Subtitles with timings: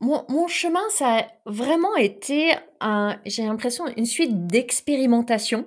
[0.00, 5.66] Mon, mon chemin, ça a vraiment été, un, j'ai l'impression, une suite d'expérimentations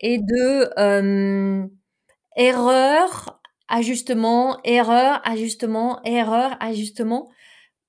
[0.00, 1.66] et de euh,
[2.36, 7.30] erreurs, ajustements, erreurs, ajustements, erreurs, ajustements,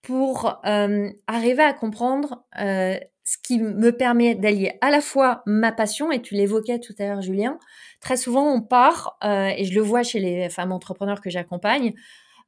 [0.02, 5.72] pour euh, arriver à comprendre euh, ce qui me permet d'allier à la fois ma
[5.72, 7.60] passion, et tu l'évoquais tout à l'heure, Julien,
[8.02, 11.94] très souvent on part, euh, et je le vois chez les femmes entrepreneurs que j'accompagne,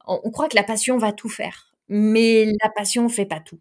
[0.06, 3.60] on, on croit que la passion va tout faire, mais la passion fait pas tout.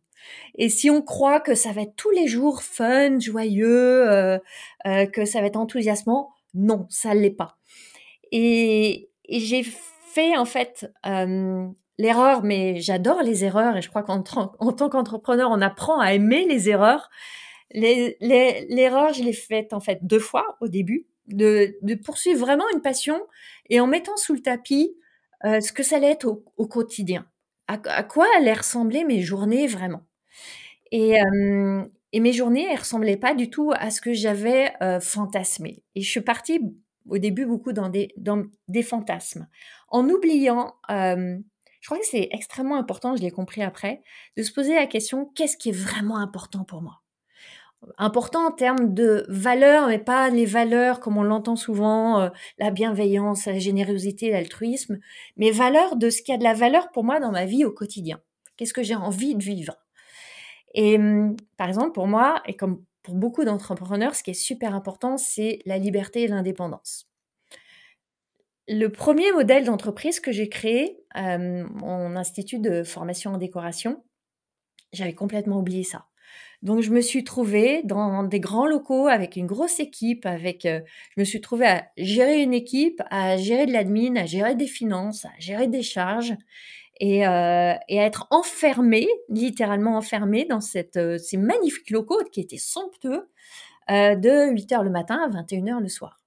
[0.56, 4.40] Et si on croit que ça va être tous les jours fun, joyeux, euh,
[4.88, 7.58] euh, que ça va être enthousiasmant, non, ça l'est pas.
[8.32, 14.04] Et, et j'ai fait en fait euh, l'erreur, mais j'adore les erreurs et je crois
[14.04, 14.24] qu'en
[14.60, 17.10] en tant qu'entrepreneur, on apprend à aimer les erreurs.
[17.74, 22.40] L'erreur, les, les, je l'ai faite en fait deux fois au début, de, de, poursuivre
[22.42, 23.22] vraiment une passion
[23.70, 24.96] et en mettant sous le tapis
[25.46, 27.26] euh, ce que ça allait être au, au quotidien.
[27.72, 30.02] À, quoi allaient ressembler mes journées vraiment.
[30.92, 35.84] Et, euh, mes journées, elles ressemblaient pas du tout à ce que j'avais euh, fantasmé.
[35.96, 36.60] Et je suis partie
[37.08, 39.48] au début beaucoup dans des, dans des fantasmes,
[39.88, 41.38] en oubliant, euh,
[41.80, 44.02] je crois que c'est extrêmement important, je l'ai compris après,
[44.38, 47.01] de se poser la question, qu'est-ce qui est vraiment important pour moi?
[47.98, 52.30] Important en termes de valeurs, mais pas les valeurs comme on l'entend souvent, euh,
[52.60, 55.00] la bienveillance, la générosité, l'altruisme,
[55.36, 57.72] mais valeurs de ce qui a de la valeur pour moi dans ma vie au
[57.72, 58.22] quotidien.
[58.56, 59.76] Qu'est-ce que j'ai envie de vivre?
[60.74, 60.98] Et
[61.58, 65.60] par exemple, pour moi, et comme pour beaucoup d'entrepreneurs, ce qui est super important, c'est
[65.66, 67.10] la liberté et l'indépendance.
[68.68, 74.04] Le premier modèle d'entreprise que j'ai créé, euh, mon institut de formation en décoration,
[74.94, 76.11] j'avais complètement oublié ça.
[76.62, 80.82] Donc je me suis trouvée dans des grands locaux avec une grosse équipe, avec euh,
[81.16, 84.68] je me suis trouvée à gérer une équipe, à gérer de l'admin, à gérer des
[84.68, 86.36] finances, à gérer des charges
[87.00, 90.60] et, euh, à être enfermée, littéralement enfermée dans
[90.98, 93.30] euh, ces magnifiques locaux qui étaient somptueux
[93.90, 96.20] de 8 heures le matin à 21 heures le soir.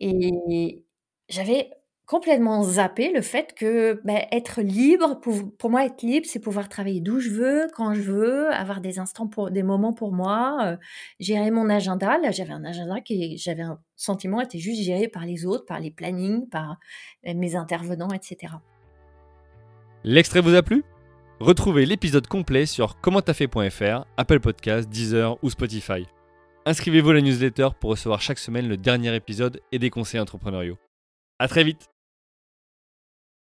[0.00, 0.84] Et
[1.28, 1.70] j'avais
[2.08, 7.02] complètement zappé le fait que bah, être libre, pour, moi être libre, c'est pouvoir travailler
[7.02, 10.76] d'où je veux, quand je veux, avoir des instants pour des moments pour moi, euh,
[11.20, 12.16] gérer mon agenda.
[12.16, 15.80] Là, j'avais un agenda qui, j'avais un sentiment était juste géré par les autres, par
[15.80, 16.78] les plannings, par
[17.24, 18.54] mes intervenants, etc.
[20.02, 20.84] L'extrait vous a plu?
[21.40, 26.06] Retrouvez l'épisode complet sur commenttafait.fr, Apple Podcasts, Deezer ou Spotify.
[26.64, 30.78] Inscrivez-vous à la newsletter pour recevoir chaque semaine le dernier épisode et des conseils entrepreneuriaux.
[31.38, 31.90] À très vite